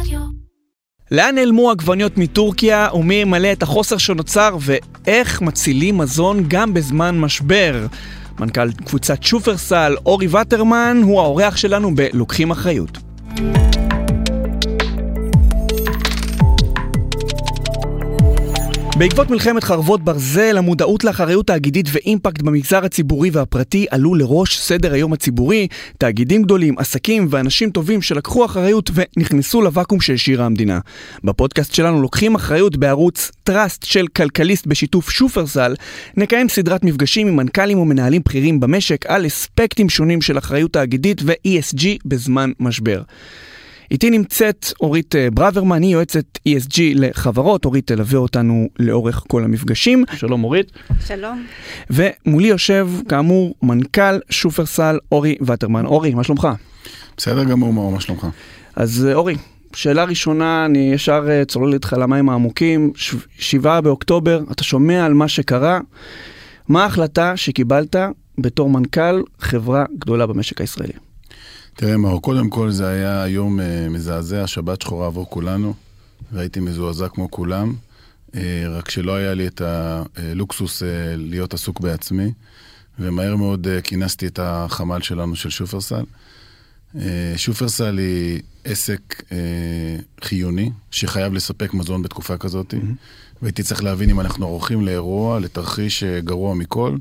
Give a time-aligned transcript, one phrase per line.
[0.00, 0.20] רדיו.
[1.10, 7.86] לאן נעלמו עגבניות מטורקיה ומי ימלא את החוסר שנוצר ואיך מצילים מזון גם בזמן משבר?
[8.40, 12.98] מנכ"ל קבוצת שופרסל, אורי וטרמן, הוא האורח שלנו ב"לוקחים אחריות".
[18.98, 25.12] בעקבות מלחמת חרבות ברזל, המודעות לאחריות תאגידית ואימפקט במגזר הציבורי והפרטי עלו לראש סדר היום
[25.12, 25.68] הציבורי.
[25.98, 30.80] תאגידים גדולים, עסקים ואנשים טובים שלקחו אחריות ונכנסו לוואקום שהשאירה המדינה.
[31.24, 35.74] בפודקאסט שלנו לוקחים אחריות בערוץ טראסט של כלכליסט בשיתוף שופרסל,
[36.16, 41.84] נקיים סדרת מפגשים עם מנכ"לים ומנהלים בכירים במשק על אספקטים שונים של אחריות תאגידית ו-ESG
[42.04, 43.02] בזמן משבר.
[43.90, 50.04] איתי נמצאת אורית אה, ברוורמן, היא יועצת ESG לחברות, אורית תלווה אותנו לאורך כל המפגשים.
[50.16, 50.72] שלום אורית.
[51.06, 51.46] שלום.
[51.90, 55.86] ומולי יושב, כאמור, מנכ"ל שופרסל, אורי וטרמן.
[55.86, 56.48] אורי, מה שלומך?
[57.16, 58.26] בסדר גמור, מאור, מה שלומך?
[58.76, 59.36] אז אה, אורי,
[59.74, 62.92] שאלה ראשונה, אני ישר אה, צולל איתך למים העמוקים.
[63.38, 65.80] שבעה באוקטובר, אתה שומע על מה שקרה.
[66.68, 67.96] מה ההחלטה שקיבלת
[68.38, 70.92] בתור מנכ"ל חברה גדולה במשק הישראלי?
[71.76, 75.74] תראה, מאור, קודם כל זה היה יום אה, מזעזע, שבת שחורה עבור כולנו,
[76.32, 77.74] והייתי מזועזע כמו כולם,
[78.34, 82.32] אה, רק שלא היה לי את הלוקסוס אה, להיות עסוק בעצמי,
[82.98, 86.04] ומהר מאוד כינסתי את החמ"ל שלנו של שופרסל.
[87.36, 89.22] שופרסל היא עסק
[90.20, 93.42] חיוני, שחייב לספק מזון בתקופה כזאת, mm-hmm.
[93.42, 96.96] והייתי צריך להבין אם אנחנו ערוכים לאירוע, לתרחיש גרוע מכל,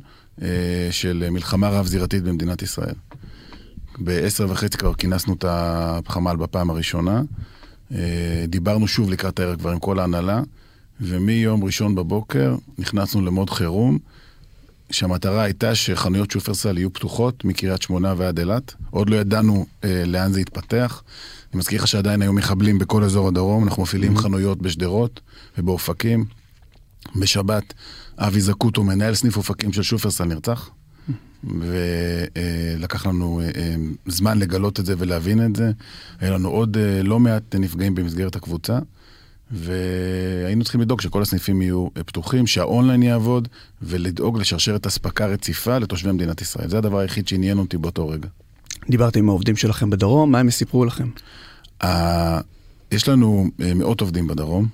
[0.92, 2.96] של מלחמה רב-זירתית במדינת ישראל.
[4.00, 7.22] בעשר וחצי כבר כינסנו את החמ"ל בפעם הראשונה.
[7.92, 10.42] אה, דיברנו שוב לקראת הערב כבר עם כל ההנהלה,
[11.02, 13.98] ומיום ראשון בבוקר נכנסנו למוד חירום,
[14.92, 18.74] שהמטרה הייתה שחנויות שופרסל יהיו פתוחות מקריית שמונה ועד אילת.
[18.90, 21.04] עוד לא ידענו אה, לאן זה יתפתח.
[21.54, 24.22] אני מזכיר לך שעדיין היו מחבלים בכל אזור הדרום, אנחנו מפעילים mm-hmm.
[24.22, 25.20] חנויות בשדרות
[25.58, 26.26] ובאופקים.
[27.16, 27.74] בשבת
[28.18, 30.70] אבי זקוטו, מנהל סניף אופקים של שופרסל, נרצח.
[31.44, 33.76] ולקח לנו אה, אה,
[34.06, 35.72] זמן לגלות את זה ולהבין את זה.
[36.20, 38.80] היה לנו עוד אה, לא מעט נפגעים במסגרת הקבוצה,
[39.52, 43.48] והיינו צריכים לדאוג שכל הסניפים יהיו פתוחים, שהאונליין יעבוד,
[43.82, 46.70] ולדאוג לשרשרת אספקה רציפה לתושבי מדינת ישראל.
[46.70, 48.28] זה הדבר היחיד שעניין אותי באותו רגע.
[48.90, 51.10] דיברתם עם העובדים שלכם בדרום, מה הם סיפרו לכם?
[52.92, 54.68] יש לנו מאות עובדים בדרום,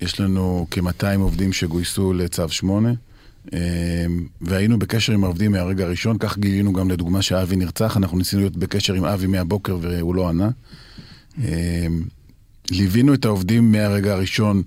[0.00, 2.92] יש לנו כ-200 עובדים שגויסו לצו 8.
[4.40, 8.56] והיינו בקשר עם העובדים מהרגע הראשון, כך גילינו גם לדוגמה שאבי נרצח, אנחנו ניסינו להיות
[8.56, 10.50] בקשר עם אבי מהבוקר והוא לא ענה.
[12.70, 14.62] ליווינו את העובדים מהרגע הראשון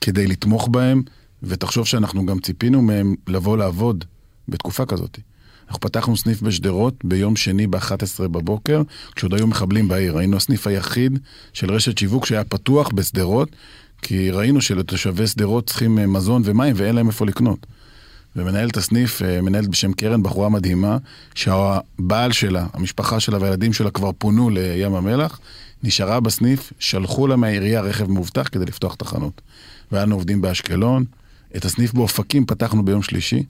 [0.00, 1.02] כדי לתמוך בהם,
[1.42, 4.04] ותחשוב שאנחנו גם ציפינו מהם לבוא לעבוד
[4.48, 5.18] בתקופה כזאת.
[5.68, 8.82] אנחנו פתחנו סניף בשדרות ביום שני ב-11 בבוקר,
[9.16, 10.18] כשעוד היו מחבלים בעיר.
[10.18, 11.18] היינו הסניף היחיד
[11.52, 13.56] של רשת שיווק שהיה פתוח בשדרות,
[14.02, 17.66] כי ראינו שלתושבי שדרות צריכים מזון ומים ואין להם איפה לקנות.
[18.36, 20.98] ומנהלת הסניף, מנהלת בשם קרן, בחורה מדהימה,
[21.34, 25.40] שהבעל שלה, המשפחה שלה והילדים שלה כבר פונו לים המלח,
[25.82, 29.40] נשארה בסניף, שלחו לה מהעירייה רכב מאובטח כדי לפתוח את החנות.
[29.92, 31.04] והיה לנו עובדים באשקלון,
[31.56, 33.42] את הסניף באופקים פתחנו ביום שלישי.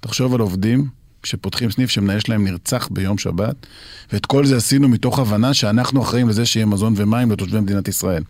[0.00, 0.88] תחשוב על עובדים
[1.24, 3.66] שפותחים סניף שמנהל שלהם נרצח ביום שבת,
[4.12, 8.22] ואת כל זה עשינו מתוך הבנה שאנחנו אחראים לזה שיהיה מזון ומים לתושבי מדינת ישראל.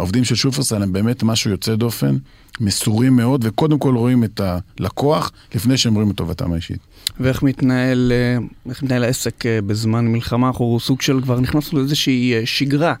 [0.00, 2.16] העובדים של שופרסל הם באמת משהו יוצא דופן,
[2.60, 6.78] מסורים מאוד, וקודם כל רואים את הלקוח לפני שהם רואים את טובתם האישית.
[7.20, 8.12] ואיך מתנהל,
[8.68, 10.46] איך מתנהל העסק בזמן מלחמה?
[10.46, 12.94] אנחנו סוג של, כבר נכנסנו לאיזושהי שגרה.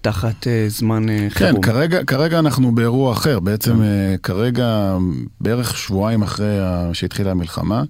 [0.00, 1.54] תחת uh, זמן uh, חירום.
[1.54, 3.40] כן, כרגע, כרגע אנחנו באירוע אחר.
[3.40, 4.96] בעצם uh, כרגע,
[5.40, 6.58] בערך שבועיים אחרי
[6.92, 7.82] שהתחילה המלחמה,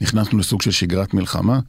[0.00, 1.60] נכנסנו לסוג של שגרת מלחמה.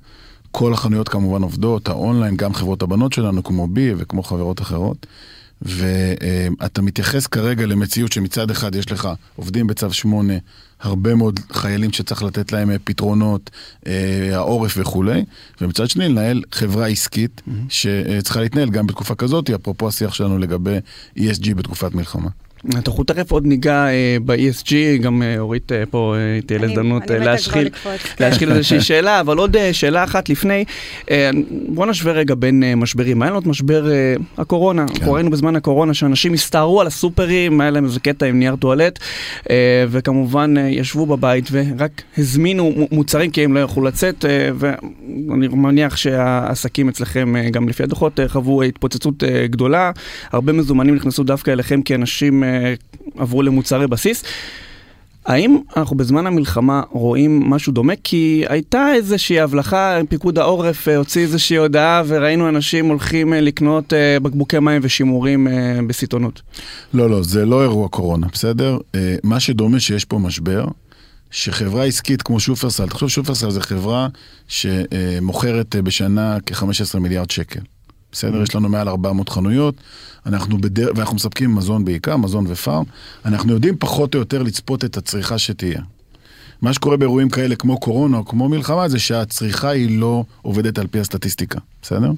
[0.51, 5.05] כל החנויות כמובן עובדות, האונליין, גם חברות הבנות שלנו, כמו בי וכמו חברות אחרות.
[5.62, 10.34] ואתה מתייחס כרגע למציאות שמצד אחד יש לך עובדים בצו 8,
[10.80, 13.50] הרבה מאוד חיילים שצריך לתת להם פתרונות,
[14.34, 15.25] העורף וכולי,
[15.62, 17.42] ומצד שני לנהל חברה עסקית.
[17.70, 20.78] שצריכה להתנהל גם בתקופה כזאת, אפרופו השיח שלנו לגבי
[21.17, 22.29] ESG בתקופת מלחמה.
[22.76, 26.16] אנחנו תכף עוד ניגע אה, ב-ESG, גם אה, אורית אה, פה
[26.46, 27.70] תהיה להזדמנות אה, להשחיל,
[28.20, 30.66] להשחיל איזושהי שאלה, אבל עוד שאלה אחת לפני.
[31.67, 33.22] בוא נשווה רגע בין משברים.
[33.22, 33.88] היה לנו את משבר
[34.38, 34.94] הקורונה, כן.
[34.94, 39.00] אנחנו ראינו בזמן הקורונה שאנשים הסתערו על הסופרים, היה להם איזה קטע עם נייר טואלט,
[39.90, 47.34] וכמובן ישבו בבית ורק הזמינו מוצרים כי הם לא יכלו לצאת, ואני מניח שהעסקים אצלכם,
[47.52, 49.91] גם לפי הדוחות, חוו התפוצצות גדולה.
[50.32, 52.44] הרבה מזומנים נכנסו דווקא אליכם כי אנשים...
[53.17, 54.23] עברו למוצרי בסיס.
[55.25, 57.93] האם אנחנו בזמן המלחמה רואים משהו דומה?
[58.03, 63.93] כי הייתה איזושהי הבלחה, פיקוד העורף אה, הוציא איזושהי הודעה וראינו אנשים הולכים אה, לקנות
[63.93, 65.47] אה, בקבוקי מים ושימורים
[65.87, 66.41] בסיטונות.
[66.93, 68.78] לא, לא, זה לא אירוע קורונה, בסדר?
[69.23, 70.66] מה שדומה שיש פה משבר,
[71.31, 74.07] שחברה עסקית כמו שופרסל, תחשוב שופרסל זה חברה
[74.47, 77.59] שמוכרת בשנה כ-15 מיליארד שקל.
[78.11, 78.40] בסדר?
[78.40, 78.44] Mm-hmm.
[78.44, 79.76] יש לנו מעל 400 חנויות,
[80.26, 80.91] אנחנו בדר...
[80.96, 82.84] ואנחנו מספקים מזון בעיקר, מזון ופארם.
[83.26, 85.82] אנחנו יודעים פחות או יותר לצפות את הצריכה שתהיה.
[86.61, 90.88] מה שקורה באירועים כאלה כמו קורונה או כמו מלחמה זה שהצריכה היא לא עובדת על
[90.88, 92.11] פי הסטטיסטיקה, בסדר?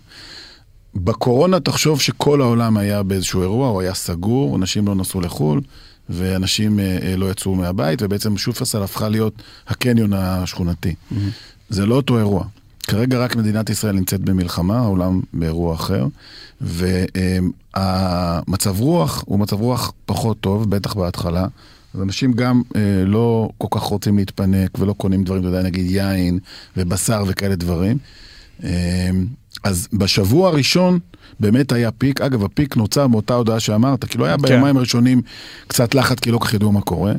[0.95, 5.61] בקורונה תחשוב שכל העולם היה באיזשהו אירוע, הוא היה סגור, אנשים לא נסעו לחו"ל,
[6.09, 9.33] ואנשים אה, אה, לא יצאו מהבית, ובעצם שופרסל הפכה להיות
[9.67, 10.89] הקניון השכונתי.
[10.89, 11.15] Mm-hmm.
[11.69, 12.45] זה לא אותו אירוע.
[12.87, 16.07] כרגע רק מדינת ישראל נמצאת במלחמה, העולם באירוע אחר,
[16.61, 21.47] והמצב רוח הוא מצב רוח פחות טוב, בטח בהתחלה.
[21.93, 25.91] אז אנשים גם אה, לא כל כך רוצים להתפנק ולא קונים דברים, אתה יודע, נגיד
[25.91, 26.39] יין
[26.77, 27.97] ובשר וכאלה דברים.
[28.63, 29.09] אה,
[29.63, 30.99] אז בשבוע הראשון
[31.39, 34.41] באמת היה פיק, אגב הפיק נוצר מאותה הודעה שאמרת, כאילו היה כן.
[34.41, 35.21] ביומיים הראשונים
[35.67, 37.13] קצת לחץ כי לא כל כך ידעו מה קורה.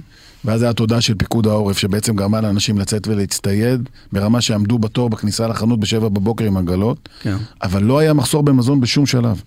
[0.45, 5.49] ואז היה תודה של פיקוד העורף, שבעצם גרמה לאנשים לצאת ולהצטייד, ברמה שעמדו בתור בכניסה
[5.49, 7.37] לחנות בשבע בבוקר עם עגלות, כן.
[7.63, 9.43] אבל לא היה מחסור במזון בשום שלב.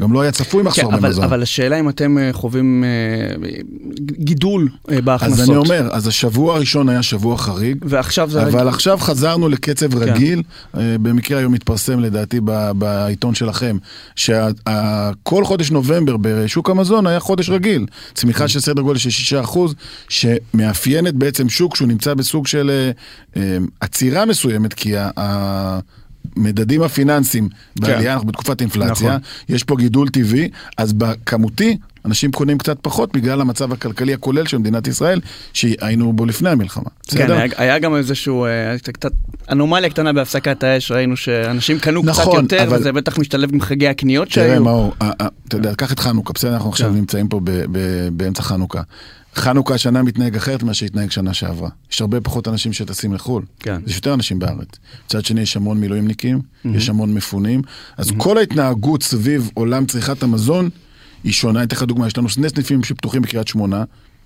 [0.00, 1.24] גם לא היה צפוי מחסור כן, במזון.
[1.24, 3.48] אבל השאלה אם אתם אה, חווים אה,
[4.00, 5.40] גידול אה, בהכנסות.
[5.40, 7.84] אז אני אומר, אז השבוע הראשון היה שבוע חריג.
[7.88, 8.42] ועכשיו זה...
[8.42, 9.98] אבל עכשיו חזרנו לקצב כן.
[9.98, 10.42] רגיל.
[10.74, 12.40] במקרה היום התפרסם לדעתי
[12.74, 13.76] בעיתון שלכם,
[14.16, 17.86] שכל חודש נובמבר בשוק המזון היה חודש רגיל.
[18.14, 19.58] צמיחה של סדר גודל של 6%,
[20.08, 22.90] שמאפיינת בעצם שוק שהוא נמצא בסוג של
[23.80, 24.94] עצירה מסוימת, כי
[26.26, 26.30] ה...
[26.36, 28.10] המדדים הפיננסיים בעלייה, כן.
[28.10, 29.20] אנחנו בתקופת אינפלציה, נכון.
[29.48, 34.58] יש פה גידול טבעי, אז בכמותי, אנשים קונים קצת פחות בגלל המצב הכלכלי הכולל של
[34.58, 35.20] מדינת ישראל,
[35.52, 36.90] שהיינו בו לפני המלחמה.
[37.08, 39.12] כן, היה, היה גם איזשהו, אה, קצת
[39.50, 42.78] אנומליה קטנה בהפסקת האש, ראינו שאנשים קנו נכון, קצת יותר, אבל...
[42.78, 44.46] וזה בטח משתלב עם חגי הקניות שהיו.
[44.46, 44.94] תראה, מאור,
[45.48, 46.94] אתה יודע, קח את חנוכה, בסדר, אנחנו עכשיו כן.
[46.94, 47.40] נמצאים פה
[48.12, 48.82] באמצע חנוכה.
[49.34, 51.68] חנוכה השנה מתנהג אחרת ממה שהתנהג שנה שעברה.
[51.92, 53.44] יש הרבה פחות אנשים שטסים לחו"ל.
[53.60, 53.80] כן.
[53.86, 54.68] יש יותר אנשים בארץ.
[55.06, 56.68] מצד שני, יש המון מילואימניקים, mm-hmm.
[56.74, 57.62] יש המון מפונים.
[57.96, 58.14] אז mm-hmm.
[58.16, 60.68] כל ההתנהגות סביב עולם צריכת המזון
[61.24, 61.58] היא שונה.
[61.58, 63.84] אני אתן לך דוגמה, יש לנו שני סניפים שפתוחים בקריית שמונה,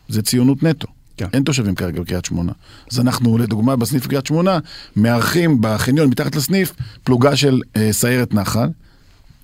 [0.09, 0.89] זה ציונות נטו.
[1.17, 1.27] כן.
[1.33, 2.53] אין תושבים כרגע בקריית שמונה.
[2.93, 4.59] אז אנחנו, לדוגמה, בסניף בקריית שמונה,
[4.97, 6.73] מארחים בחניון מתחת לסניף
[7.05, 8.69] פלוגה של אה, סיירת נחל.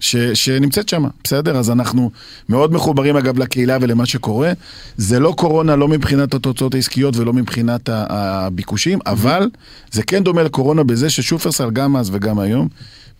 [0.00, 1.56] ש, שנמצאת שם, בסדר?
[1.56, 2.10] אז אנחנו
[2.48, 4.52] מאוד מחוברים אגב לקהילה ולמה שקורה.
[4.96, 9.10] זה לא קורונה, לא מבחינת התוצאות העסקיות ולא מבחינת הביקושים, mm-hmm.
[9.10, 9.48] אבל
[9.92, 12.68] זה כן דומה לקורונה בזה ששופרסל גם אז וגם היום,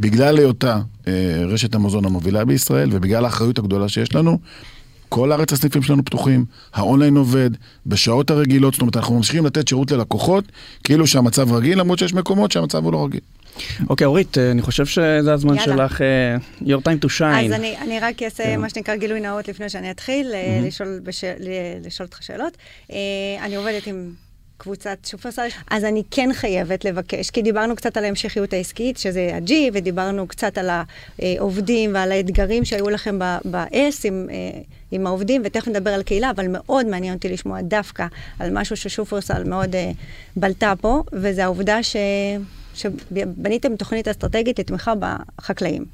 [0.01, 1.13] בגלל היותה אה,
[1.47, 4.39] רשת המזון המובילה בישראל ובגלל האחריות הגדולה שיש לנו,
[5.09, 6.45] כל הארץ הסניפים שלנו פתוחים,
[6.75, 7.51] האונליין עובד,
[7.87, 10.45] בשעות הרגילות, זאת אומרת, אנחנו ממשיכים לתת שירות ללקוחות,
[10.85, 13.21] כאילו שהמצב רגיל, למרות שיש מקומות שהמצב הוא לא רגיל.
[13.89, 17.47] אוקיי, אורית, אה, אני חושב שזה הזמן שלך, אה, your time to shine.
[17.47, 18.61] אז אני רק אעשה כן.
[18.61, 20.61] מה שנקרא גילוי נאות לפני שאני אתחיל, אה,
[21.85, 22.57] לשאול אותך שאלות.
[23.43, 24.13] אני עובדת עם...
[24.63, 29.53] קבוצת שופרסל, אז אני כן חייבת לבקש, כי דיברנו קצת על ההמשכיות העסקית, שזה ה-G,
[29.73, 30.71] ודיברנו קצת על
[31.19, 34.29] העובדים ועל האתגרים שהיו לכם ב-S עם,
[34.91, 38.07] עם העובדים, ותכף נדבר על קהילה, אבל מאוד מעניין אותי לשמוע דווקא
[38.39, 39.77] על משהו ששופרסל מאוד
[40.37, 41.97] בלטה פה, וזה העובדה ש...
[42.81, 45.85] שבניתם תוכנית אסטרטגית לתמיכה בחקלאים.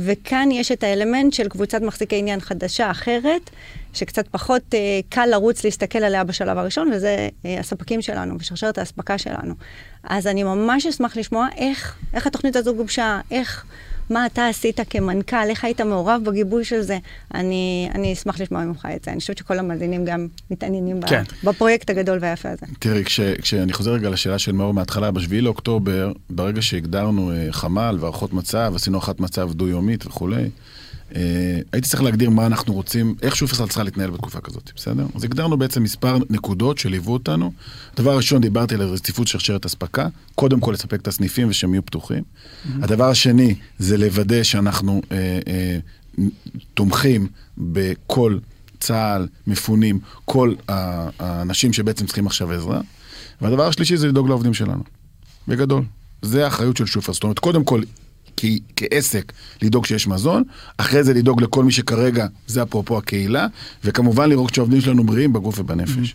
[0.00, 3.50] וכאן יש את האלמנט של קבוצת מחזיקי עניין חדשה אחרת,
[3.94, 9.18] שקצת פחות אה, קל לרוץ להסתכל עליה בשלב הראשון, וזה אה, הספקים שלנו ושרשרת האספקה
[9.18, 9.54] שלנו.
[10.04, 13.64] אז אני ממש אשמח לשמוע איך, איך התוכנית הזו גובשה, איך...
[14.10, 16.98] מה אתה עשית כמנכ"ל, איך היית מעורב בגיבוי של זה.
[17.34, 19.10] אני, אני אשמח לשמוע ממך את זה.
[19.10, 21.22] אני חושבת שכל המאזינים גם מתעניינים כן.
[21.44, 22.66] בפרויקט הגדול והיפה הזה.
[22.78, 27.96] תראי, כש, כשאני חוזר רגע לשאלה של מאור מההתחלה, ב-7 לאוקטובר, ברגע שהגדרנו uh, חמ"ל
[28.00, 30.77] והערכות מצב, עשינו הערכת מצב דו-יומית וכולי, Uh,
[31.72, 35.06] הייתי צריך להגדיר מה אנחנו רוצים, איך שופרסל צריכה להתנהל בתקופה כזאת, בסדר?
[35.14, 37.52] אז הגדרנו בעצם מספר נקודות שליוו אותנו.
[37.92, 42.22] הדבר הראשון, דיברתי על רציפות שרשרת אספקה, קודם כל לספק את הסניפים ושהם יהיו פתוחים.
[42.22, 42.68] Mm-hmm.
[42.82, 45.10] הדבר השני, זה לוודא שאנחנו uh,
[46.18, 46.22] uh,
[46.74, 48.38] תומכים בכל
[48.80, 52.80] צה"ל, מפונים, כל האנשים שבעצם צריכים עכשיו עזרה.
[53.40, 54.82] והדבר השלישי זה לדאוג לעובדים שלנו,
[55.48, 55.82] בגדול.
[56.22, 57.12] זה האחריות של שופרסל.
[57.12, 57.82] זאת אומרת, קודם כל,
[58.76, 60.42] כעסק לדאוג שיש מזון,
[60.76, 63.46] אחרי זה לדאוג לכל מי שכרגע, זה אפרופו הקהילה,
[63.84, 66.14] וכמובן לראות שהעובדים שלנו בריאים בגוף ובנפש.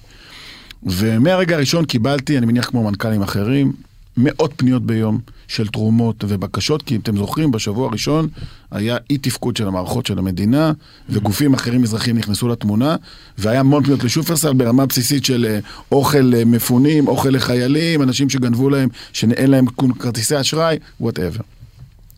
[0.84, 3.74] ומהרגע הראשון קיבלתי, אני מניח כמו מנכ"לים אחרים,
[4.18, 8.28] מאות פניות ביום של תרומות ובקשות, כי אם אתם זוכרים, בשבוע הראשון
[8.72, 10.72] היה אי תפקוד של המערכות של המדינה,
[11.10, 12.96] וגופים אחרים אזרחיים נכנסו לתמונה,
[13.38, 15.60] והיה המון פניות לשופרסל ברמה בסיסית של אה,
[15.92, 19.66] אוכל אה, מפונים, אוכל לחיילים, אנשים שגנבו להם, שאין להם
[20.00, 21.42] כרטיסי אשראי, whatever.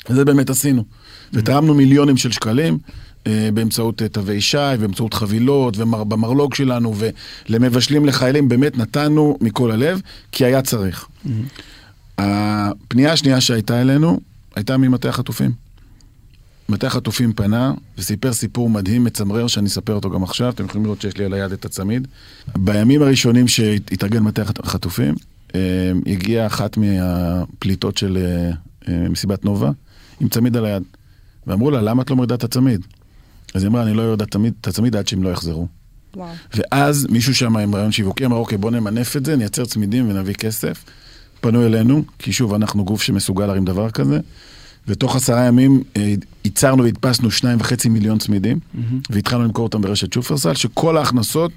[0.09, 0.83] וזה באמת עשינו.
[1.33, 2.77] ותרמנו מיליונים של שקלים.
[3.27, 6.93] אה, באמצעות תווי שי, באמצעות חבילות, ובמרלוג שלנו,
[7.49, 11.05] ולמבשלים לחיילים, באמת נתנו מכל הלב, כי היה צריך.
[11.05, 11.29] Mm-hmm.
[12.17, 14.19] הפנייה השנייה שהייתה אלינו,
[14.55, 15.51] הייתה ממטה החטופים.
[16.69, 21.01] מטה החטופים פנה וסיפר סיפור מדהים, מצמרר, שאני אספר אותו גם עכשיו, אתם יכולים לראות
[21.01, 22.07] שיש לי על היד את הצמיד.
[22.55, 25.15] בימים הראשונים שהתארגן מטה החטופים,
[25.55, 28.17] אה, הגיעה אחת מהפליטות של
[28.87, 29.71] אה, מסיבת נובה,
[30.19, 30.83] עם צמיד על היד.
[31.47, 32.81] ואמרו לה, למה את לא מורידה את הצמיד?
[33.53, 34.21] אז היא אמרה, אני לא אוריד
[34.61, 35.67] את הצמיד עד שהם לא יחזרו.
[36.15, 36.29] וואו.
[36.53, 40.33] ואז מישהו שם עם רעיון שיווקי אמר, אוקיי, בוא נמנף את זה, נייצר צמידים ונביא
[40.33, 40.85] כסף.
[41.41, 44.19] פנו אלינו, כי שוב, אנחנו גוף שמסוגל להרים דבר כזה,
[44.87, 46.13] ותוך עשרה ימים אה,
[46.45, 48.79] ייצרנו והדפסנו שניים וחצי מיליון צמידים, mm-hmm.
[49.09, 51.51] והתחלנו למכור אותם ברשת שופרסל, שכל ההכנסות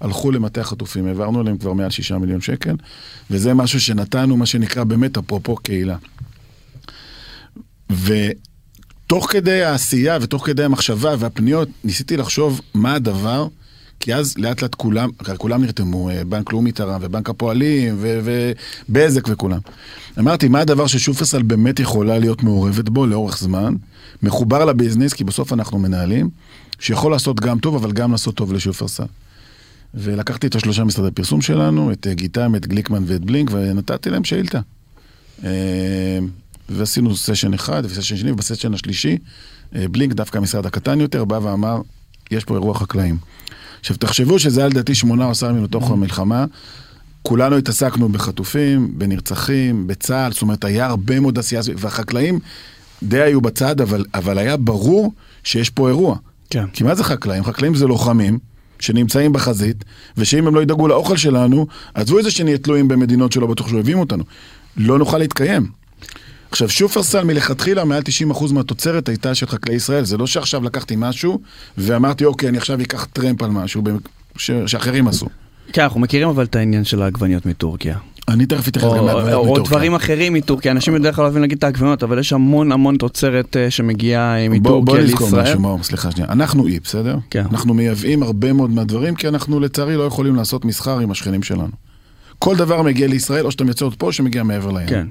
[0.00, 2.74] הלכו למטה החטופים, העברנו להם כבר מעל שישה מיליון שקל,
[3.30, 5.96] וזה משהו שנתנו, מה שנקרא באמת אפרופו קהילה.
[7.90, 13.48] ותוך כדי העשייה ותוך כדי המחשבה והפניות, ניסיתי לחשוב מה הדבר
[14.00, 19.58] כי אז לאט לאט כולם, כולם נרתמו, אה, בנק לאומי תרם, ובנק הפועלים, ובזק וכולם.
[20.18, 23.74] אמרתי, מה הדבר ששופרסל באמת יכולה להיות מעורבת בו לאורך זמן,
[24.22, 26.30] מחובר לביזנס, כי בסוף אנחנו מנהלים,
[26.78, 29.04] שיכול לעשות גם טוב, אבל גם לעשות טוב לשופרסל.
[29.94, 34.24] ולקחתי את השלושה משרדי פרסום שלנו, את אה, גיטם, את גליקמן ואת בלינק, ונתתי להם
[34.24, 34.60] שאילתה.
[36.70, 39.18] אה, ועשינו סשן אחד וסשן שני, ובסשן השלישי,
[39.72, 41.80] בלינק, דווקא המשרד הקטן יותר, בא ואמר,
[42.30, 43.18] יש פה אירוע חקלאים.
[43.80, 46.44] עכשיו, תחשבו שזה היה לדעתי שמונה או עשרה ימים לתוך המלחמה.
[47.22, 52.38] כולנו התעסקנו בחטופים, בנרצחים, בצה"ל, זאת אומרת, היה הרבה מאוד עשייה, והחקלאים
[53.02, 55.12] די היו בצד, אבל, אבל היה ברור
[55.44, 56.16] שיש פה אירוע.
[56.50, 56.66] כן.
[56.72, 57.44] כי מה זה חקלאים?
[57.44, 58.38] חקלאים זה לוחמים.
[58.80, 59.84] שנמצאים בחזית,
[60.16, 63.98] ושאם הם לא ידאגו לאוכל שלנו, עזבו את זה שנהיה תלויים במדינות שלא בטוח שאוהבים
[63.98, 64.24] אותנו.
[64.76, 65.66] לא נוכל להתקיים.
[66.50, 68.02] עכשיו, שופרסל מלכתחילה, מעל
[68.32, 70.04] 90% מהתוצרת הייתה של חקלאי ישראל.
[70.04, 71.40] זה לא שעכשיו לקחתי משהו
[71.78, 73.82] ואמרתי, אוקיי, אני עכשיו אקח טרמפ על משהו
[74.36, 74.50] ש...
[74.66, 75.26] שאחרים עשו.
[75.72, 77.96] כן, אנחנו מכירים אבל את העניין של העגבניות מטורקיה.
[78.28, 79.62] אני תכף אתייחס גם לעגבניות מטורקיה.
[79.62, 82.96] או דברים אחרים מטורקיה, אנשים בדרך כלל אוהבים להגיד את העגבניות, אבל יש המון המון
[82.96, 85.18] תוצרת אה, שמגיעה אה, מטורקיה לישראל.
[85.18, 86.28] בוא נזכור משהו, מאור, סליחה שנייה.
[86.32, 87.16] אנחנו אי, בסדר?
[87.30, 87.44] כן.
[87.50, 91.68] אנחנו מייבאים הרבה מאוד מהדברים, כי אנחנו לצערי לא יכולים לעשות מסחר עם השכנים שלנו.
[92.38, 94.88] כל דבר מגיע לישראל, או שאתה מייצר אותו פה, או שמגיע מעבר לים.
[94.88, 95.06] כן.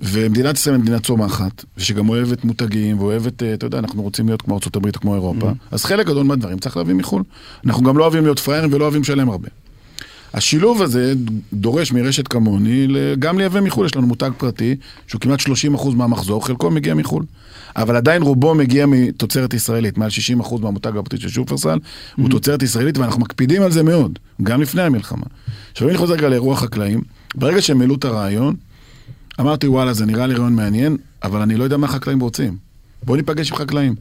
[0.00, 4.42] ומדינת ישראל היא מדינה צומחת, ושגם אוהבת מותגים, ואוהבת, אה, אתה יודע, אנחנו רוצים להיות
[4.42, 5.68] כמו ארה"ב או כמו אירופה, mm-hmm.
[5.70, 7.22] אז חלק גדול מהדברים צריך להביא מחו"ל.
[7.66, 9.48] אנחנו גם לא אוהבים להיות פראיירים ולא אוהבים לשלם הרבה.
[10.34, 11.14] השילוב הזה
[11.52, 12.86] דורש מרשת כמוני
[13.18, 14.76] גם לייבא מחו"ל, יש לנו מותג פרטי,
[15.06, 17.24] שהוא כמעט 30% מהמחזור, חלקו מגיע מחו"ל.
[17.76, 22.20] אבל עדיין רובו מגיע מתוצרת ישראלית, מעל 60% מהמותג הפרטי של שופרסל mm-hmm.
[22.20, 25.26] הוא תוצרת ישראלית, ואנחנו מקפידים על זה מאוד, גם לפני המלחמה.
[25.72, 27.02] עכשיו אם אני חוזר רגע לאירוע חקלאים,
[27.34, 28.54] ברגע שהם העלו את הרעיון,
[29.40, 32.56] אמרתי, וואלה, זה נראה לי רעיון מעניין, אבל אני לא יודע מה החקלאים רוצים.
[33.02, 33.94] בואו ניפגש עם חקלאים.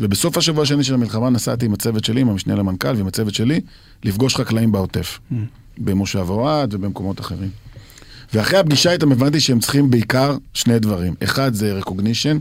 [0.00, 3.60] ובסוף השבוע השני של המלחמה נסעתי עם הצוות שלי, עם המשנה למנכ"ל ועם הצוות שלי,
[4.04, 5.18] לפגוש חקלאים בעוטף.
[5.30, 5.34] Mm.
[5.78, 7.50] במושב אוהד ובמקומות אחרים.
[8.34, 11.14] ואחרי הפגישה איתם הבנתי שהם צריכים בעיקר שני דברים.
[11.24, 12.38] אחד זה recognition,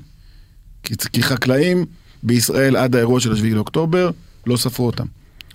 [0.83, 1.86] כי, כי חקלאים
[2.24, 4.12] בישראל עד האירוע של 7 לאוקטובר
[4.48, 5.05] לא ספרו אותם.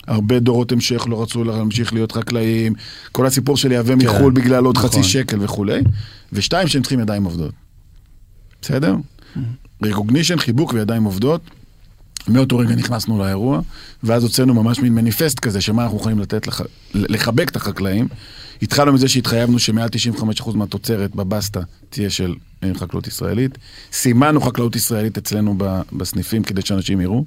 [0.07, 2.73] הרבה דורות המשך לא רצו להמשיך להיות חקלאים,
[3.11, 4.89] כל הסיפור של לייבא כן, מחו"ל בגלל עוד נכון.
[4.89, 5.81] חצי שקל וכולי,
[6.33, 7.53] ושתיים, שהם צריכים ידיים עובדות.
[8.61, 8.95] בסדר?
[9.83, 11.41] רקוגנישן, חיבוק וידיים עובדות.
[12.27, 13.61] מאותו רגע נכנסנו לאירוע,
[14.03, 16.61] ואז הוצאנו ממש מין מניפסט כזה, שמה אנחנו יכולים לתת, לח...
[16.93, 18.07] לחבק את החקלאים.
[18.61, 19.89] התחלנו מזה שהתחייבנו שמעל
[20.39, 21.59] 95% מהתוצרת בבסטה
[21.89, 23.57] תהיה של אה, חקלאות ישראלית.
[23.91, 25.57] סימנו חקלאות ישראלית אצלנו
[25.91, 27.25] בסניפים כדי שאנשים יראו.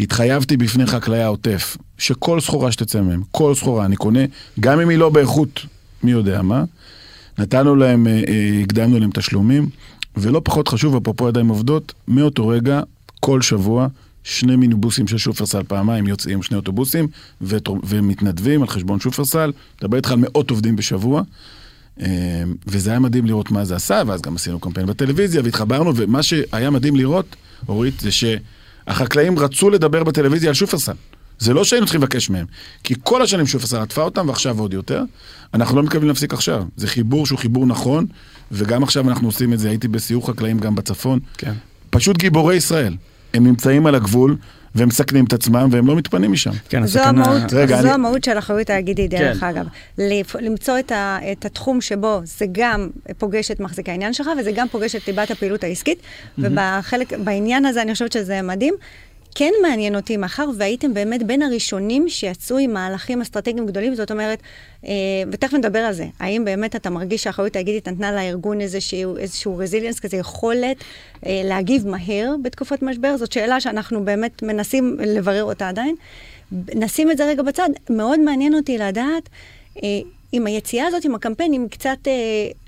[0.00, 4.20] התחייבתי בפני חקלאי העוטף, שכל סחורה שתצא מהם, כל סחורה אני קונה,
[4.60, 5.60] גם אם היא לא באיכות
[6.02, 6.64] מי יודע מה,
[7.38, 9.68] נתנו להם, אה, אה, הקדמנו להם תשלומים,
[10.16, 12.80] ולא פחות חשוב, אפרופו ידיים עובדות, מאותו רגע,
[13.20, 13.88] כל שבוע,
[14.24, 17.08] שני מיניבוסים של שופרסל פעמיים יוצאים, שני אוטובוסים,
[17.82, 21.22] ומתנדבים על חשבון שופרסל, מדבר איתך על מאות עובדים בשבוע.
[22.00, 22.06] אה,
[22.66, 26.70] וזה היה מדהים לראות מה זה עשה, ואז גם עשינו קמפיין בטלוויזיה והתחברנו, ומה שהיה
[26.70, 27.36] מדהים לראות,
[27.68, 28.10] אורית, זה.
[28.86, 30.92] החקלאים רצו לדבר בטלוויזיה על שופרסל.
[31.38, 32.46] זה לא שהיינו צריכים לבקש מהם,
[32.84, 35.02] כי כל השנים שופרסל עטפה אותם, ועכשיו עוד יותר.
[35.54, 36.64] אנחנו לא מתכוונים להפסיק עכשיו.
[36.76, 38.06] זה חיבור שהוא חיבור נכון,
[38.52, 39.68] וגם עכשיו אנחנו עושים את זה.
[39.68, 41.18] הייתי בסיור חקלאים גם בצפון.
[41.38, 41.52] כן.
[41.90, 42.96] פשוט גיבורי ישראל.
[43.34, 44.36] הם נמצאים על הגבול,
[44.76, 46.50] והם מסכנים את עצמם והם לא מתפנים משם.
[46.68, 47.24] כן, זו הסכנה...
[47.24, 47.94] המהות, רגע, זו אני...
[47.94, 49.46] המהות של אחריות תאגידית, דרך כן.
[49.46, 49.66] אגב.
[50.40, 54.68] למצוא את, ה, את התחום שבו זה גם פוגש את מחזיקי העניין שלך, וזה גם
[54.68, 56.40] פוגש את ליבת הפעילות העסקית, mm-hmm.
[56.42, 58.74] ובחלק, בעניין הזה אני חושבת שזה מדהים.
[59.38, 64.38] כן מעניין אותי, מאחר והייתם באמת בין הראשונים שיצאו עם מהלכים אסטרטגיים גדולים, זאת אומרת,
[64.84, 64.92] אה,
[65.32, 70.00] ותכף נדבר על זה, האם באמת אתה מרגיש שהאחריות תאגידית נתנה לארגון איזשהו, איזשהו רזיליאנס
[70.00, 70.76] כזה, יכולת
[71.26, 73.16] אה, להגיב מהר בתקופות משבר?
[73.16, 75.94] זאת שאלה שאנחנו באמת מנסים לברר אותה עדיין.
[76.74, 79.28] נשים את זה רגע בצד, מאוד מעניין אותי לדעת
[79.82, 79.88] אה,
[80.32, 81.98] אם היציאה הזאת עם הקמפיין, אם קצת...
[82.06, 82.12] אה,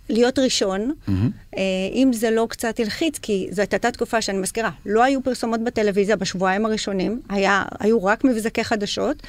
[0.09, 1.13] להיות ראשון, mm-hmm.
[1.57, 1.63] אה,
[1.93, 6.17] אם זה לא קצת הלחיץ, כי זו הייתה תקופה שאני מזכירה, לא היו פרסומות בטלוויזיה
[6.17, 9.23] בשבועיים הראשונים, היה, היו רק מבזקי חדשות,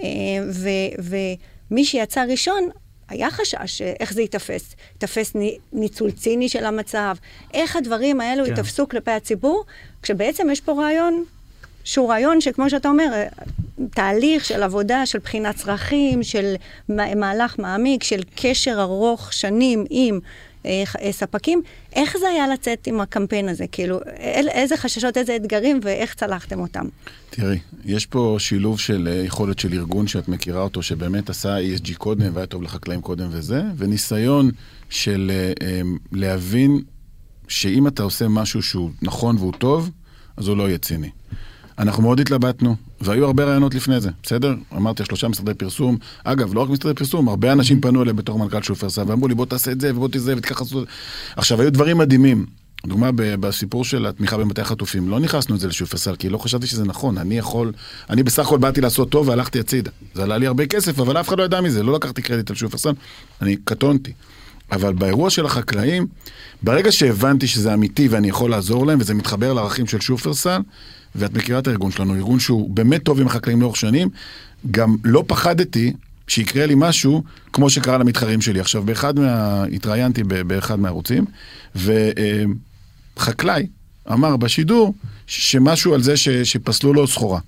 [0.00, 0.06] אה,
[0.50, 2.68] ו, ומי שיצא ראשון,
[3.08, 4.76] היה חשש איך זה ייתפס.
[4.92, 5.32] ייתפס
[5.72, 7.16] ניצול ציני של המצב,
[7.54, 8.50] איך הדברים האלו כן.
[8.50, 9.64] ייתפסו כלפי הציבור,
[10.02, 11.24] כשבעצם יש פה רעיון
[11.84, 13.26] שהוא רעיון שכמו שאתה אומר, אה,
[13.90, 16.54] תהליך של עבודה, של בחינת צרכים, של
[16.88, 20.20] מהלך מעמיק, של קשר ארוך שנים עם
[20.66, 21.62] אה, אה, ספקים.
[21.92, 23.66] איך זה היה לצאת עם הקמפיין הזה?
[23.72, 24.00] כאילו,
[24.48, 26.84] איזה חששות, איזה אתגרים ואיך צלחתם אותם?
[27.30, 32.30] תראי, יש פה שילוב של יכולת של ארגון שאת מכירה אותו, שבאמת עשה ESG קודם
[32.34, 34.50] והיה טוב לחקלאים קודם וזה, וניסיון
[34.90, 35.32] של
[36.12, 36.82] להבין
[37.48, 39.90] שאם אתה עושה משהו שהוא נכון והוא טוב,
[40.36, 41.10] אז הוא לא יהיה ציני.
[41.78, 44.54] אנחנו מאוד התלבטנו, והיו הרבה רעיונות לפני זה, בסדר?
[44.76, 45.96] אמרתי, שלושה משרדי פרסום.
[46.24, 49.46] אגב, לא רק משרדי פרסום, הרבה אנשים פנו אליי בתור מנכ"ל שופרסל, ואמרו לי, בוא
[49.46, 50.88] תעשה את זה, ובוא תזה, ותיקח לעשות...
[51.36, 52.46] עכשיו, היו דברים מדהימים.
[52.86, 56.84] דוגמה, בסיפור של התמיכה במטה החטופים, לא נכנסנו את זה לשופרסל, כי לא חשבתי שזה
[56.84, 57.18] נכון.
[57.18, 57.72] אני יכול,
[58.10, 59.90] אני בסך הכל באתי לעשות טוב והלכתי הצידה.
[60.14, 62.56] זה עלה לי הרבה כסף, אבל אף אחד לא ידע מזה, לא לקחתי קרדיט על
[62.56, 62.92] שופרסל,
[63.42, 64.12] אני קטונתי.
[64.72, 66.06] אבל באירוע של החקלאים,
[66.62, 70.60] ברגע שהבנתי שזה אמיתי ואני יכול לעזור להם, וזה מתחבר לערכים של שופרסל,
[71.14, 74.08] ואת מכירה את הארגון שלנו, ארגון שהוא באמת טוב עם החקלאים לאורך שנים,
[74.70, 75.92] גם לא פחדתי
[76.28, 78.60] שיקרה לי משהו כמו שקרה למתחרים שלי.
[78.60, 79.64] עכשיו, באחד מה...
[79.64, 81.24] התראיינתי באחד מהערוצים,
[83.16, 83.66] וחקלאי
[84.12, 84.94] אמר בשידור
[85.26, 86.28] שמשהו על זה ש...
[86.28, 87.40] שפסלו לו סחורה.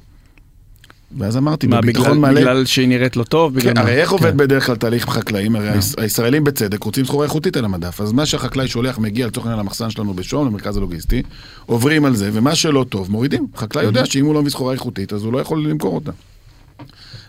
[1.19, 2.41] ואז אמרתי, מה, בביטחון מלא...
[2.41, 3.61] בגלל שהיא נראית לא טוב?
[3.61, 4.15] כן, הרי איך כן.
[4.15, 5.57] עובד בדרך כלל תהליך חקלאים?
[5.57, 6.03] הרי כן.
[6.03, 8.01] הישראלים בצדק רוצים סחורה איכותית על המדף.
[8.01, 11.23] אז מה שהחקלאי שולח מגיע לצורך העניין למחסן שלנו בשום, למרכז הלוגיסטי,
[11.67, 13.47] עוברים על זה, ומה שלא טוב, מורידים.
[13.57, 16.11] חקלאי יודע שאם הוא לא מביא סחורה איכותית, אז הוא לא יכול למכור אותה.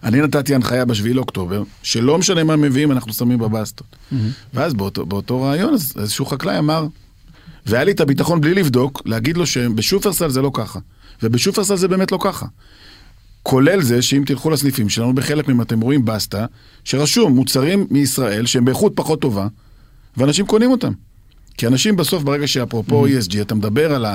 [0.04, 3.96] אני נתתי הנחיה בשביעי לאוקטובר, שלא משנה מה מביאים, אנחנו שמים בבסטות.
[4.54, 6.88] ואז באותו, באותו רעיון, אז איזשהו חקלאי אמר,
[7.66, 10.80] והיה לי את הביטחון בלי לבדוק, להגיד לו שבשופרסל זה לא ככה.
[11.24, 12.46] ובשופרסל זה באמת לא ככה.
[13.50, 16.46] כולל זה שאם תלכו לסניפים שלנו, בחלק מהם אתם רואים בסטה,
[16.84, 19.48] שרשום מוצרים מישראל שהם באיכות פחות טובה,
[20.18, 20.92] ואנשים קונים אותם.
[21.58, 23.10] כי אנשים בסוף, ברגע שאפרופו mm-hmm.
[23.10, 24.06] ESG, אתה מדבר על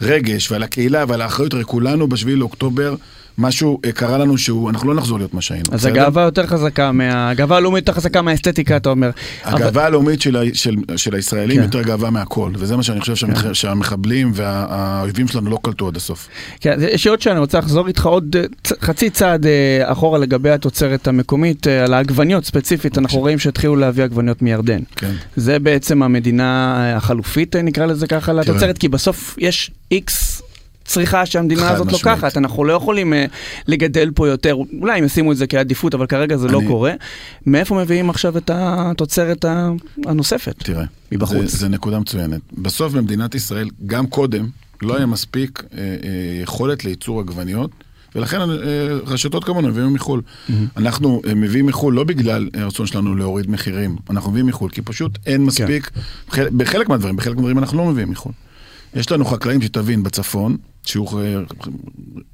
[0.00, 2.94] הרגש ועל הקהילה ועל האחריות, הרי כולנו בשביעי לאוקטובר
[3.38, 5.64] משהו אה, קרה לנו שהוא, אנחנו לא נחזור להיות מה שהיינו.
[5.72, 7.30] אז הגאווה יותר חזקה, מה...
[7.30, 9.10] הגאווה הלאומית יותר חזקה מהאסתטיקה, אתה אומר.
[9.44, 9.82] הגאווה אבל...
[9.82, 11.62] הלאומית של, של, של הישראלים כן.
[11.62, 13.42] יותר גאווה מהכל, וזה מה שאני חושב שהמח...
[13.42, 13.54] כן.
[13.54, 16.28] שהמחבלים והאויבים שלנו לא קלטו עד הסוף.
[16.60, 18.44] כן, יש עוד שאני רוצה לחזור איתך עוד אה,
[18.80, 24.42] חצי צעד אה, אחורה לגבי התוצרת המקומית, על העגבניות ספציפית, אנחנו רואים שהתחילו להביא עגבניות
[24.42, 24.80] מירדן.
[24.96, 25.12] כן.
[25.36, 30.42] זה בעצם המדינה החלופית, נקרא לזה ככה, לתוצרת, כי בסוף יש איקס
[30.84, 32.04] צריכה שהמדינה הזאת משמעית.
[32.04, 33.16] לוקחת, אנחנו לא יכולים uh,
[33.66, 36.64] לגדל פה יותר, אולי הם ישימו את זה כעדיפות, אבל כרגע זה לא אני...
[36.64, 36.92] לא קורה.
[37.46, 39.44] מאיפה מביאים עכשיו את התוצרת
[40.06, 40.54] הנוספת?
[40.58, 41.50] תראה, מבחוץ.
[41.50, 42.40] זה, זה נקודה מצוינת.
[42.52, 44.48] בסוף במדינת ישראל, גם קודם,
[44.82, 45.92] לא היה מספיק אה, אה,
[46.42, 47.70] יכולת לייצור עגבניות.
[48.14, 48.46] ולכן אה,
[49.06, 50.20] רשתות כמונו מביאים מחו"ל.
[50.20, 50.52] Mm-hmm.
[50.76, 55.18] אנחנו אה, מביאים מחו"ל לא בגלל הרצון שלנו להוריד מחירים, אנחנו מביאים מחו"ל כי פשוט
[55.26, 55.42] אין כן.
[55.42, 55.90] מספיק,
[56.30, 56.44] כן.
[56.56, 58.32] בחלק מהדברים, בחלק מהדברים אנחנו לא מביאים מחו"ל.
[58.94, 61.20] יש לנו חקלאים שתבין בצפון, שהוא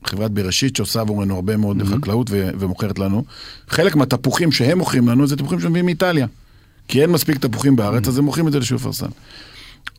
[0.05, 1.87] חברת בראשית שעושה עבורנו הרבה מאוד mm-hmm.
[1.87, 3.25] חקלאות ו- ומוכרת לנו.
[3.69, 6.27] חלק מהתפוחים שהם מוכרים לנו זה תפוחים שמביאים מאיטליה.
[6.89, 8.09] כי אין מספיק תפוחים בארץ, mm-hmm.
[8.09, 9.07] אז הם מוכרים את זה לשופרסל.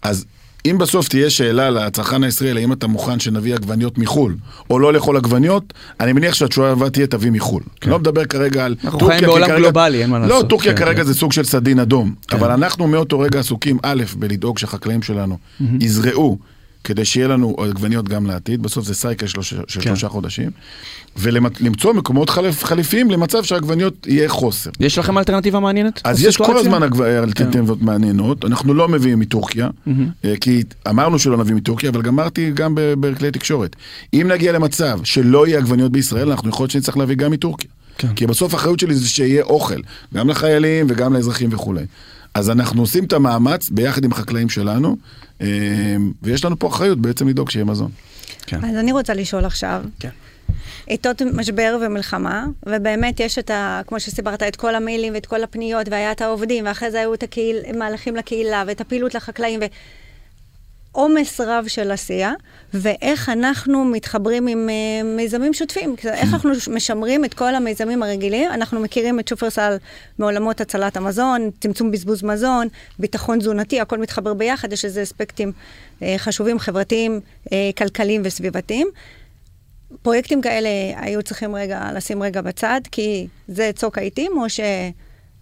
[0.01, 0.25] אז
[0.65, 4.35] אם בסוף תהיה שאלה לצרכן הישראלי, האם אתה מוכן שנביא עגבניות מחו"ל,
[4.69, 7.63] או לא לאכול עגבניות, אני מניח שהתשובה הבאה תהיה תביא מחו"ל.
[7.81, 7.89] כן.
[7.89, 9.17] לא מדבר כרגע על אנחנו טורקיה.
[9.17, 10.43] אנחנו חיים בעולם גלובלי, אין מה לא, לעשות.
[10.43, 11.03] לא, טורקיה כן, כרגע כן.
[11.03, 12.15] זה סוג של סדין אדום.
[12.27, 12.37] כן.
[12.37, 15.63] אבל אנחנו מאותו רגע עסוקים, א', בלדאוג שהחקלאים שלנו mm-hmm.
[15.79, 16.37] יזרעו
[16.83, 19.81] כדי שיהיה לנו עגבניות גם לעתיד, בסוף זה סייקל של כן.
[19.81, 20.49] שלושה חודשים,
[21.17, 24.69] ולמצוא מקומות חליפ, חליפיים למצב שהעגבניות יהיה חוסר.
[24.79, 26.01] יש לכם אלטרנטיבה מעניינת?
[26.03, 27.85] אז יש כל הזמן אלטרנטיבות כן.
[27.85, 30.27] מעניינות, אנחנו לא מביאים מטורקיה, mm-hmm.
[30.41, 33.75] כי אמרנו שלא נביא מטורקיה, אבל גמרתי גם בכלי תקשורת.
[34.13, 37.69] אם נגיע למצב שלא יהיה עגבניות בישראל, אנחנו יכול להיות שנצטרך להביא גם מטורקיה.
[37.97, 38.13] כן.
[38.15, 39.79] כי בסוף האחריות שלי זה שיהיה אוכל,
[40.13, 41.85] גם לחיילים וגם לאזרחים וכולי.
[42.33, 44.97] אז אנחנו עושים את המאמץ ביחד עם החקלאים שלנו,
[45.41, 45.47] אה,
[46.23, 47.91] ויש לנו פה אחריות בעצם לדאוג שיהיה מזון.
[48.45, 48.65] כן.
[48.65, 50.09] אז אני רוצה לשאול עכשיו, כן.
[50.85, 53.81] עיתות משבר ומלחמה, ובאמת יש את ה...
[53.87, 57.23] כמו שסיפרת, את כל המיילים ואת כל הפניות, והיה את העובדים, ואחרי זה היו את
[57.23, 59.65] הקהיל, מהלכים לקהילה, ואת הפעילות לחקלאים, ו...
[60.91, 62.33] עומס רב של עשייה,
[62.73, 65.95] ואיך אנחנו מתחברים עם uh, מיזמים שוטפים.
[66.03, 68.51] איך אנחנו משמרים את כל המיזמים הרגילים.
[68.51, 69.77] אנחנו מכירים את שופרסל
[70.19, 72.67] מעולמות הצלת המזון, צמצום בזבוז מזון,
[72.99, 75.51] ביטחון תזונתי, הכל מתחבר ביחד, יש איזה אספקטים
[75.99, 78.87] uh, חשובים, חברתיים, uh, כלכליים וסביבתיים.
[80.01, 84.59] פרויקטים כאלה היו צריכים רגע, לשים רגע בצד, כי זה צוק העיתים, או ש...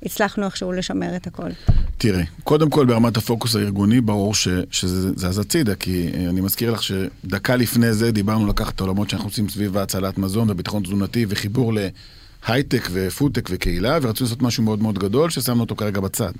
[0.03, 1.49] הצלחנו איכשהו לשמר את הכל.
[1.97, 6.71] תראי, קודם כל ברמת הפוקוס הארגוני, ברור ש, שזה זז הצידה, כי אה, אני מזכיר
[6.71, 11.25] לך שדקה לפני זה דיברנו לקחת את העולמות שאנחנו עושים סביב הצלת מזון וביטחון תזונתי
[11.29, 11.73] וחיבור
[12.47, 16.31] להייטק ופודטק וקהילה, ורצו לעשות משהו מאוד מאוד גדול ששמנו אותו כרגע בצד.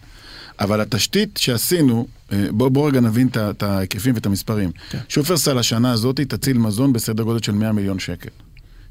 [0.60, 4.72] אבל התשתית שעשינו, אה, בואו בוא רגע נבין את ההיקפים ואת המספרים.
[4.90, 5.00] כן.
[5.10, 8.30] שופרסל השנה הזאת תציל מזון בסדר גודל של 100 מיליון שקל.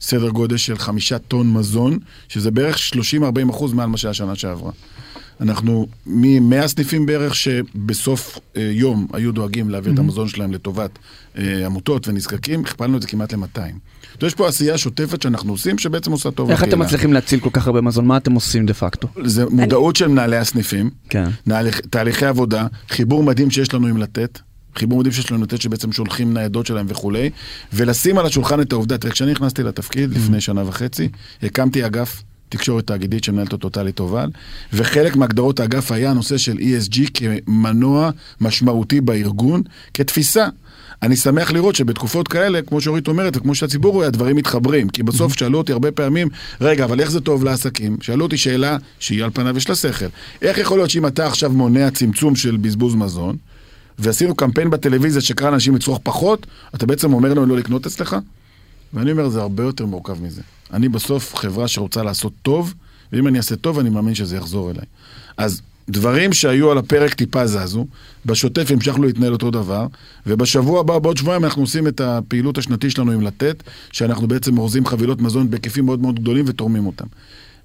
[0.00, 4.70] סדר גודל של חמישה טון מזון, שזה בערך 30-40 אחוז מעל מה שהיה שנה שעברה.
[5.40, 9.94] אנחנו מ-100 סניפים בערך שבסוף אה, יום היו דואגים להעביר mm-hmm.
[9.94, 10.90] את המזון שלהם לטובת
[11.38, 13.60] אה, עמותות ונזקקים, הכפלנו את זה כמעט ל-200.
[14.22, 16.64] יש פה עשייה שוטפת שאנחנו עושים, שבעצם עושה טוב לקהילה.
[16.64, 18.06] איך אתם מצליחים להציל כל כך הרבה מזון?
[18.06, 19.08] מה אתם עושים דה פקטו?
[19.24, 21.28] זה מודעות של מנהלי הסניפים, כן.
[21.90, 24.38] תהליכי עבודה, חיבור מדהים שיש לנו עם לתת.
[24.78, 27.30] חיבור מדהים שיש לנו לתת שבעצם שולחים ניידות שלהם וכולי,
[27.72, 31.08] ולשים על השולחן את העובדה, תראה, כשאני נכנסתי לתפקיד לפני שנה וחצי,
[31.42, 34.30] הקמתי אגף תקשורת תאגידית שמנהלת אותו טלי תובל,
[34.72, 38.10] וחלק מהגדרות האגף היה הנושא של ESG כמנוע
[38.40, 39.62] משמעותי בארגון,
[39.94, 40.48] כתפיסה.
[41.02, 44.88] אני שמח לראות שבתקופות כאלה, כמו שאורית אומרת, וכמו שהציבור רואה, הדברים מתחברים.
[44.88, 46.28] כי בסוף שאלו אותי הרבה פעמים,
[46.60, 47.96] רגע, אבל איך זה טוב לעסקים?
[48.00, 50.06] שאלו אותי שאלה שהיא על פניו יש לה שכל.
[50.42, 53.36] איך יכול להיות שאם אתה עכשיו מונע צמצום של בזבוז מזון,
[53.98, 58.16] ועשינו קמפיין בטלוויזיה שקרא לאנשים לצרוך פחות, אתה בעצם אומר לנו לא לקנות אצלך?
[58.94, 60.42] ואני אומר, זה הרבה יותר מורכב מזה.
[60.72, 62.74] אני בסוף חברה שרוצה לעשות טוב,
[63.12, 64.84] ואם אני אעשה טוב, אני מאמין שזה יחזור אליי.
[65.36, 67.86] אז דברים שהיו על הפרק טיפה זזו,
[68.26, 69.86] בשוטף המשכנו להתנהל אותו דבר,
[70.26, 74.86] ובשבוע הבא, בעוד שבועיים, אנחנו עושים את הפעילות השנתית שלנו עם לתת, שאנחנו בעצם אורזים
[74.86, 77.06] חבילות מזון בהיקפים מאוד מאוד גדולים ותורמים אותם.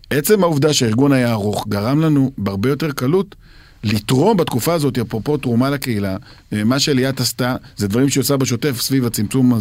[0.10, 3.36] עצם העובדה שהארגון היה ארוך גרם לנו בהרבה יותר קלות
[3.84, 6.18] לתרום בתקופה הזאת, אפרופו תרומה לקהילה,
[6.54, 9.60] אה, מה שליאת עשתה, זה דברים שהיא עושה בשוטף סביב הצמצום, אה,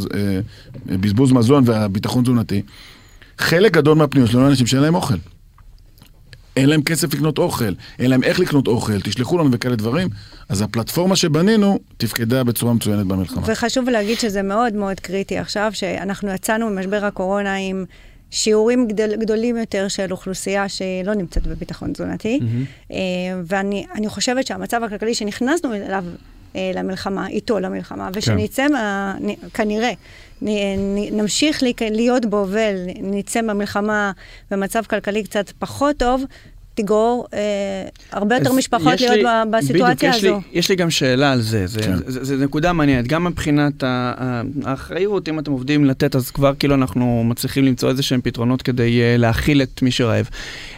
[0.87, 2.63] בזבוז מזון והביטחון תזונתי.
[3.39, 5.15] חלק גדול מהפניות שלנו אנשים שאין להם אוכל.
[6.57, 10.09] אין להם כסף לקנות אוכל, אין להם איך לקנות אוכל, תשלחו לנו וכאלה דברים.
[10.49, 13.43] אז הפלטפורמה שבנינו תפקדה בצורה מצוינת במלחמה.
[13.47, 17.85] וחשוב להגיד שזה מאוד מאוד קריטי עכשיו, שאנחנו יצאנו ממשבר הקורונה עם
[18.33, 22.41] שיעורים גדול, גדולים יותר של אוכלוסייה שלא נמצאת בביטחון תזונתי.
[22.41, 22.93] Mm-hmm.
[23.45, 26.05] ואני חושבת שהמצב הכלכלי שנכנסנו אליו
[26.57, 28.19] אה, למלחמה, איתו למלחמה, כן.
[28.19, 28.73] ושנצא, כן.
[28.73, 29.17] מה,
[29.55, 29.93] כנראה,
[31.13, 34.13] נמשיך להיות בו ונצא מהמלחמה
[34.51, 36.25] במצב כלכלי קצת פחות טוב,
[36.75, 37.39] תגרור אה,
[38.13, 40.41] הרבה יותר משפחות להיות לי, בסיטואציה בדיוק, הזו.
[40.43, 41.97] יש לי, יש לי גם שאלה על זה, זה, כן.
[41.97, 46.75] זה, זה, זה נקודה מעניינת, גם מבחינת האחריות, אם אתם עובדים לתת, אז כבר כאילו
[46.75, 50.29] אנחנו מצליחים למצוא איזה שהם פתרונות כדי uh, להכיל את מי שרעב.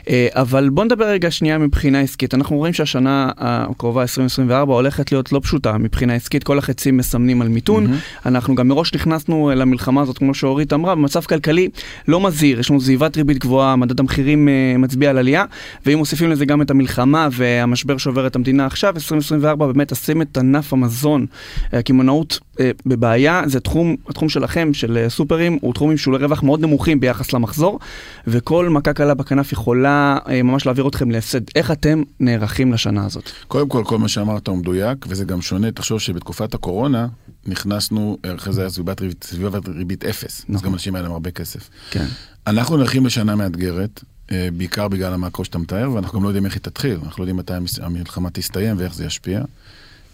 [0.00, 2.34] Uh, אבל בוא נדבר רגע שנייה מבחינה עסקית.
[2.34, 7.48] אנחנו רואים שהשנה הקרובה, 2024, הולכת להיות לא פשוטה מבחינה עסקית, כל החצים מסמנים על
[7.48, 7.86] מיתון.
[7.86, 8.28] Mm-hmm.
[8.28, 11.68] אנחנו גם מראש נכנסנו למלחמה הזאת, כמו שאורית אמרה, במצב כלכלי
[12.08, 15.44] לא מזהיר, יש לנו סביבת ריבית גבוהה, מדד המחירים uh, מצביע על עלייה.
[15.86, 20.38] ואם מוסיפים לזה גם את המלחמה והמשבר שעובר את המדינה עכשיו, 2024 באמת תשים את
[20.38, 21.26] ענף המזון,
[21.72, 26.42] הקמעונאות אה, בבעיה, זה תחום, התחום שלכם, של אה, סופרים, הוא תחום עם שולי רווח
[26.42, 27.78] מאוד נמוכים ביחס למחזור,
[28.26, 31.40] וכל מכה קלה בכנף יכולה אה, ממש להעביר אתכם להפסד.
[31.54, 33.30] איך אתם נערכים לשנה הזאת?
[33.48, 35.70] קודם כל, כל מה שאמרת הוא מדויק, וזה גם שונה.
[35.70, 37.06] תחשוב שבתקופת הקורונה
[37.46, 40.54] נכנסנו, אחרי זה היה סביבת ריבית, סביבת ריבית אפס, נכון.
[40.54, 41.70] אז גם אנשים היה להם הרבה כסף.
[41.90, 42.06] כן.
[42.46, 46.54] אנחנו נערכים לשנה מאתגרת, אה, בעיקר בגלל המאקרו שאתה מתאר, ואנחנו גם לא יודעים איך
[46.54, 49.42] היא תתחיל, אנחנו לא יודעים מתי המלחמה תסתיים ואיך זה ישפיע.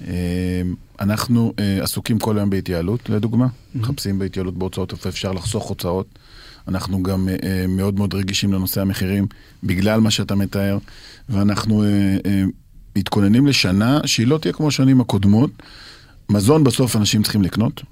[0.09, 0.63] אה,
[1.01, 3.79] אנחנו אה, עסוקים כל היום בהתייעלות, לדוגמה, mm-hmm.
[3.79, 6.07] מחפשים בהתייעלות בהוצאות, איפה אפשר לחסוך הוצאות.
[6.69, 7.29] אנחנו גם
[7.69, 9.27] מאוד מאוד רגישים לנושא המחירים,
[9.65, 10.79] בגלל מה שאתה מתאר,
[11.29, 11.85] ואנחנו
[12.97, 15.51] מתכוננים לשנה שהיא לא תהיה כמו השנים הקודמות.
[16.31, 17.83] מזון בסוף אנשים צריכים לקנות,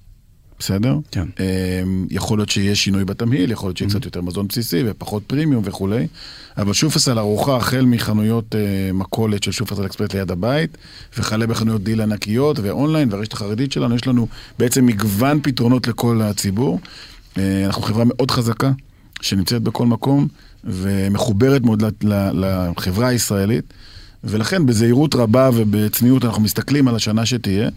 [0.58, 0.98] בסדר?
[1.10, 1.26] כן.
[1.40, 4.06] אמ, יכול להיות שיש שינוי בתמהיל, יכול להיות שיהיה קצת mm-hmm.
[4.06, 6.06] יותר מזון בסיסי ופחות פרימיום וכולי,
[6.58, 10.78] אבל שופרסל ערוכה החל מחנויות uh, מכולת של שופרסל אקספרס ליד הבית,
[11.18, 14.26] וכלה בחנויות דיל ענקיות ואונליין, והרשת החרדית שלנו, יש לנו
[14.58, 16.80] בעצם מגוון פתרונות לכל הציבור.
[17.34, 18.72] Uh, אנחנו חברה מאוד חזקה,
[19.20, 20.28] שנמצאת בכל מקום,
[20.64, 21.82] ומחוברת מאוד
[22.34, 23.64] לחברה הישראלית,
[24.24, 27.68] ולכן בזהירות רבה ובצניעות אנחנו מסתכלים על השנה שתהיה.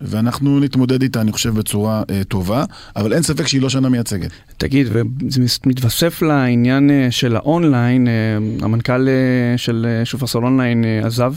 [0.00, 2.64] ואנחנו נתמודד איתה, אני חושב, בצורה אה, טובה,
[2.96, 4.30] אבל אין ספק שהיא לא שנה מייצגת.
[4.56, 8.12] תגיד, וזה מתווסף לעניין אה, של האונליין, אה,
[8.60, 9.14] המנכ"ל אה,
[9.58, 11.34] של אה, שופרסל אונליין אה, עזב.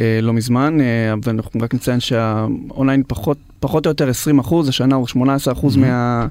[0.00, 4.94] אה, לא מזמן, אה, ואנחנו רק נציין שהאונליין פחות, פחות או יותר 20 אחוז, השנה
[4.96, 5.80] הוא 18 אחוז mm-hmm.
[5.80, 6.26] מה,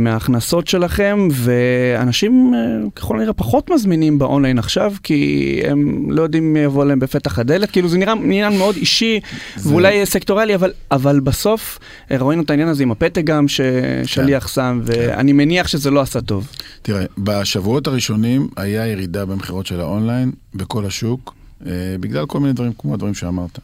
[0.00, 6.58] מההכנסות שלכם, ואנשים אה, ככל הנראה פחות מזמינים באונליין עכשיו, כי הם לא יודעים מי
[6.58, 9.20] יבוא להם בפתח הדלת, כאילו זה נראה עניין מאוד אישי
[9.56, 9.70] זה...
[9.70, 11.78] ואולי סקטוריאלי, אבל, אבל בסוף
[12.10, 14.48] אה, ראינו את העניין הזה עם הפתק גם ששליח כן.
[14.48, 15.36] שם, ואני כן.
[15.36, 16.48] מניח שזה לא עשה טוב.
[16.82, 21.34] תראה, בשבועות הראשונים היה ירידה במכירות של האונליין בכל השוק.
[21.66, 23.58] אה, בגלל כל מיני דברים כמו הדברים שאמרת.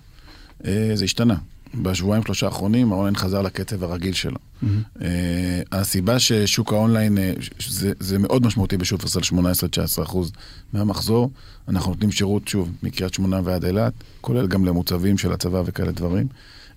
[0.67, 1.35] אה, זה השתנה.
[1.75, 4.37] בשבועיים שלושה האחרונים האונליין חזר לקצב הרגיל שלו.
[4.37, 4.67] Mm-hmm.
[5.73, 7.19] הסיבה ששוק האונליין,
[7.69, 9.21] זה, זה מאוד משמעותי בשופרסל
[10.01, 10.33] 18-19 אחוז
[10.73, 11.31] מהמחזור.
[11.69, 16.27] אנחנו נותנים שירות, שוב, מקריית שמונה ועד אילת, כולל גם למוצבים של הצבא וכאלה דברים.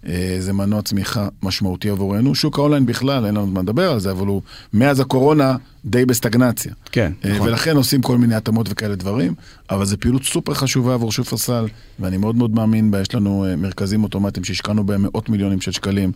[0.07, 2.35] אה, זה מנוע צמיחה משמעותי עבורנו.
[2.35, 4.41] שוק האונליין בכלל, אין לנו זמן לדבר על זה, אבל הוא
[4.73, 6.73] מאז הקורונה די בסטגנציה.
[6.91, 7.47] כן, אה, נכון.
[7.47, 9.33] ולכן עושים כל מיני התאמות וכאלה דברים,
[9.69, 11.65] אבל זו פעילות סופר חשובה עבור שופרסל,
[11.99, 13.01] ואני מאוד מאוד מאמין בה.
[13.01, 16.11] יש לנו אה, מרכזים אוטומטיים שהשקענו בהם מאות מיליונים של שקלים,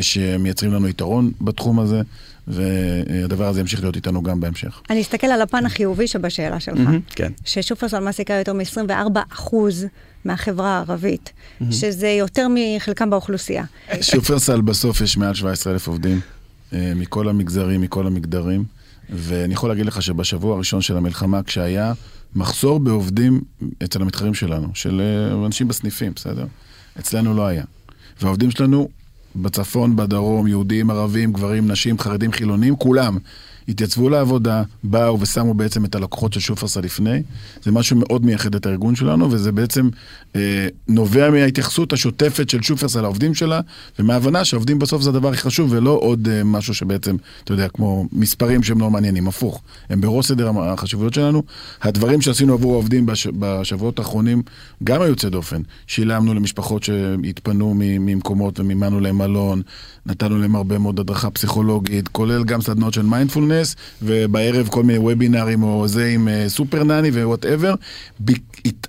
[0.00, 2.02] שמייצרים לנו יתרון בתחום הזה.
[2.48, 4.80] והדבר הזה ימשיך להיות איתנו גם בהמשך.
[4.90, 6.78] אני אסתכל על הפן החיובי שבשאלה שלך.
[6.78, 7.32] Mm-hmm, כן.
[7.44, 9.86] ששופרסל מעסיקה יותר מ-24 אחוז
[10.24, 11.64] מהחברה הערבית, mm-hmm.
[11.70, 13.64] שזה יותר מחלקם באוכלוסייה.
[14.00, 16.20] שופרסל בסוף יש מעל 17,000 עובדים,
[16.72, 18.64] אה, מכל המגזרים, מכל המגדרים,
[19.10, 21.92] ואני יכול להגיד לך שבשבוע הראשון של המלחמה, כשהיה
[22.36, 23.40] מחסור בעובדים
[23.84, 26.46] אצל המתחרים שלנו, של אה, אנשים בסניפים, בסדר?
[26.98, 27.64] אצלנו לא היה.
[28.20, 28.88] והעובדים שלנו
[29.36, 33.18] בצפון, בדרום, יהודים, ערבים, גברים, נשים, חרדים, חילונים, כולם
[33.68, 37.22] התייצבו לעבודה, באו ושמו בעצם את הלקוחות של שופרסל לפני.
[37.62, 39.88] זה משהו מאוד מייחד את הארגון שלנו, וזה בעצם
[40.36, 43.60] אה, נובע מההתייחסות השוטפת של שופרסל לעובדים שלה,
[43.98, 48.06] ומההבנה שהעובדים בסוף זה הדבר הכי חשוב, ולא עוד אה, משהו שבעצם, אתה יודע, כמו
[48.12, 49.62] מספרים שהם לא מעניינים, הפוך.
[49.90, 51.42] הם בראש סדר החשיבויות שלנו.
[51.82, 54.42] הדברים שעשינו עבור העובדים בש, בשבועות האחרונים
[54.84, 55.62] גם היו יוצא דופן.
[55.86, 59.62] שילמנו למשפחות שהתפנו ממקומות ומימנו להם מלון,
[60.06, 63.57] נתנו להם הרבה מאוד הדרכה פסיכולוגית, כולל גם סדנות של מיינדפולנס,
[64.02, 67.74] ובערב כל מיני וובינארים או זה עם uh, סופר נאני ו whatever.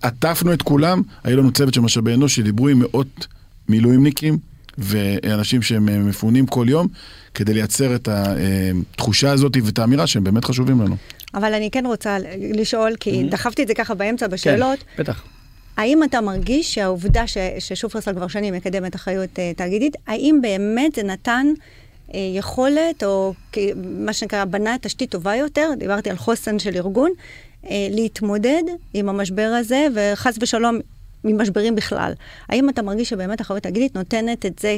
[0.01, 3.27] עטפנו את כולם, היה לנו צוות של משאבי אנוש שדיברו עם מאות
[3.69, 4.37] מילואימניקים
[4.77, 6.87] ואנשים שהם אה, מפונים כל יום,
[7.33, 10.95] כדי לייצר את התחושה אה, הזאת ואת האמירה שהם באמת חשובים לנו.
[11.33, 12.17] אבל אני כן רוצה
[12.53, 13.31] לשאול, כי mm-hmm.
[13.31, 14.79] דחפתי את זה ככה באמצע בשאלות.
[14.79, 15.23] כן, בטח.
[15.77, 21.03] האם אתה מרגיש שהעובדה ש, ששופרסל כבר שנים מקדמת אחריות uh, תאגידית, האם באמת זה
[21.03, 21.47] נתן
[22.13, 23.33] יכולת, או
[23.75, 27.11] מה שנקרא, בנה תשתית טובה יותר, דיברתי על חוסן של ארגון,
[27.63, 30.79] uh, להתמודד עם המשבר הזה, וחס ושלום,
[31.23, 32.13] ממשברים בכלל.
[32.49, 34.77] האם אתה מרגיש שבאמת אחריות תאגידית נותנת את זה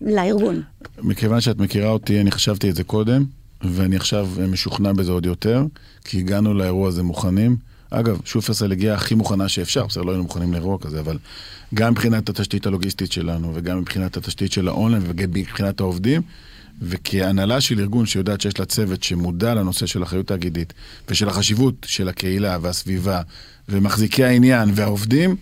[0.00, 0.62] לארגון?
[0.98, 3.24] מכיוון שאת מכירה אותי, אני חשבתי את זה קודם,
[3.62, 5.64] ואני עכשיו משוכנע בזה עוד יותר,
[6.04, 7.56] כי הגענו לאירוע הזה מוכנים.
[7.90, 11.18] אגב, שופרסל הגיעה הכי מוכנה שאפשר, בסדר, לא היינו מוכנים לאירוע כזה, אבל
[11.74, 16.22] גם מבחינת התשתית הלוגיסטית שלנו, וגם מבחינת התשתית של האונליין, וגם מבחינת העובדים,
[16.82, 20.72] וכהנהלה של ארגון שיודעת שיש לה צוות שמודע לנושא של אחריות תאגידית,
[21.08, 23.22] ושל החשיבות של הקהילה והסביבה,
[23.68, 25.36] ומחזיקי העניין והעובדים,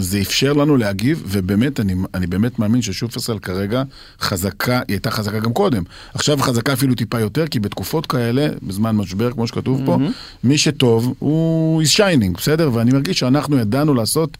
[0.00, 3.82] זה אפשר לנו להגיב, ובאמת, אני, אני באמת מאמין ששופרסל כרגע
[4.20, 5.82] חזקה, היא הייתה חזקה גם קודם.
[6.14, 9.86] עכשיו חזקה אפילו טיפה יותר, כי בתקופות כאלה, בזמן משבר, כמו שכתוב mm-hmm.
[9.86, 9.98] פה,
[10.44, 12.70] מי שטוב הוא is shining, בסדר?
[12.72, 14.36] ואני מרגיש שאנחנו ידענו לעשות...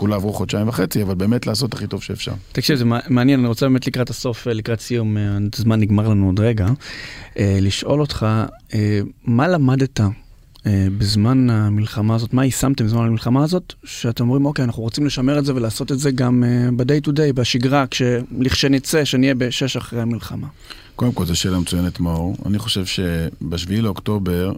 [0.00, 2.32] כולה עברו חודשיים וחצי, אבל באמת לעשות הכי טוב שאפשר.
[2.52, 5.22] תקשיב, זה מעניין, אני רוצה באמת לקראת הסוף, אה, לקראת סיום, אה,
[5.58, 6.66] הזמן נגמר לנו עוד רגע,
[7.38, 8.26] אה, לשאול אותך,
[9.24, 10.00] מה למדת
[10.66, 15.44] בזמן המלחמה הזאת, מה יישמתם בזמן המלחמה הזאת, שאתם אומרים, אוקיי, אנחנו רוצים לשמר את
[15.44, 16.44] זה ולעשות את זה גם
[16.76, 17.84] ב-day to day, בשגרה,
[18.38, 20.46] לכשנצא, שנהיה בשש אחרי המלחמה.
[20.96, 22.36] קודם כל, זו שאלה מצוינת, מאור.
[22.46, 24.52] אני חושב שבשביעי לאוקטובר,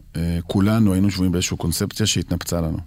[0.46, 2.78] כולנו היינו שבויים באיזושהי קונספציה שהתנפצה לנו.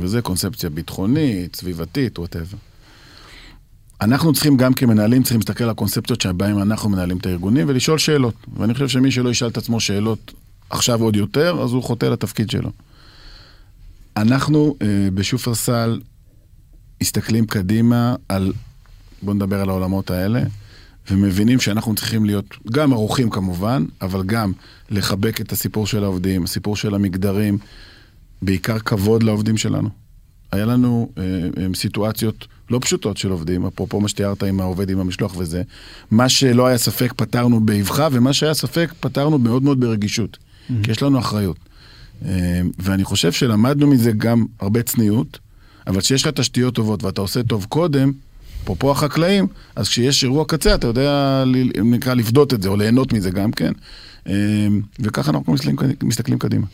[0.00, 2.56] וזה קונספציה ביטחונית, סביבתית, ווטאבר.
[4.00, 8.34] אנחנו צריכים, גם כמנהלים, צריכים להסתכל על הקונספציות שבהן אנחנו מנהלים את הארגונים ולשאול שאלות.
[8.56, 10.32] ואני חושב שמי שלא ישאל את עצמו שאלות
[10.70, 12.70] עכשיו עוד יותר, אז הוא חוטא לתפקיד שלו.
[14.16, 16.00] אנחנו אה, בשופרסל
[17.02, 18.52] מסתכלים קדימה על,
[19.22, 20.42] בואו נדבר על העולמות האלה,
[21.10, 24.52] ומבינים שאנחנו צריכים להיות גם ערוכים כמובן, אבל גם
[24.90, 27.58] לחבק את הסיפור של העובדים, הסיפור של המגדרים,
[28.42, 29.88] בעיקר כבוד לעובדים שלנו.
[30.52, 35.00] היה לנו אה, אה, סיטואציות לא פשוטות של עובדים, אפרופו מה שתיארת עם העובד עם
[35.00, 35.62] המשלוח וזה.
[36.10, 40.38] מה שלא היה ספק פתרנו באבחה, ומה שהיה ספק פתרנו מאוד מאוד ברגישות.
[40.70, 40.84] Mm-hmm.
[40.84, 41.56] כי יש לנו אחריות.
[42.24, 45.38] אה, ואני חושב שלמדנו מזה גם הרבה צניעות,
[45.86, 48.12] אבל כשיש לך תשתיות טובות ואתה עושה טוב קודם,
[48.64, 51.44] אפרופו החקלאים, אז כשיש אירוע קצה, אתה יודע,
[51.84, 53.72] נקרא לפדות את זה, או ליהנות מזה גם כן.
[54.28, 54.34] אה,
[55.00, 56.66] וככה אנחנו מסתכלים, מסתכלים קדימה.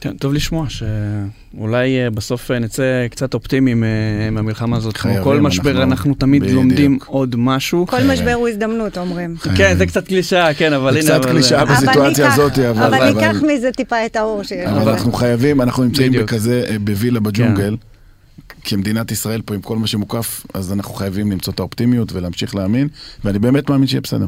[0.00, 3.84] כן, טוב לשמוע שאולי אה, בסוף נצא קצת אופטימיים
[4.32, 4.96] מהמלחמה הזאת.
[4.96, 6.56] כמו כל משבר, אנחנו, אנחנו תמיד בדיוק.
[6.56, 7.86] לומדים עוד משהו.
[7.86, 9.36] כל משבר הוא הזדמנות, אומרים.
[9.56, 11.02] כן, זה קצת קלישאה, כן, אבל הנה...
[11.02, 12.94] זה קצת קלישאה בסיטואציה הזאת, אבל...
[12.94, 14.66] אבל ניקח מזה טיפה את האור שיש.
[14.66, 17.76] אבל אנחנו חייבים, אנחנו נמצאים בכזה, בווילה בג'ונגל.
[17.80, 17.90] כן.
[18.64, 22.88] כמדינת ישראל פה עם כל מה שמוקף, אז אנחנו חייבים למצוא את האופטימיות ולהמשיך להאמין,
[23.24, 24.26] ואני באמת מאמין שיהיה בסדר.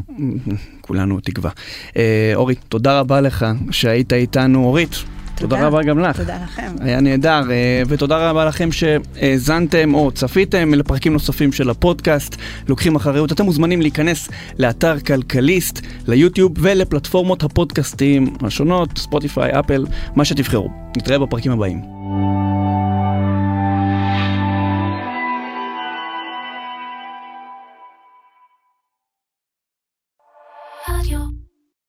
[0.80, 1.50] כולנו תקווה.
[1.96, 4.64] אה, אורית, תודה רבה לך שהיית איתנו.
[4.64, 4.94] אורית,
[5.34, 5.56] תודה.
[5.56, 6.16] תודה רבה גם לך.
[6.16, 6.72] תודה לכם.
[6.80, 12.36] היה נהדר, אה, ותודה רבה לכם שהאזנתם או צפיתם לפרקים נוספים של הפודקאסט,
[12.68, 13.32] לוקחים אחריות.
[13.32, 20.68] אתם מוזמנים להיכנס לאתר כלכליסט, ליוטיוב ולפלטפורמות הפודקאסטיים השונות, ספוטיפיי, אפל, מה שתבחרו.
[20.96, 21.82] נתראה בפרקים הבאים.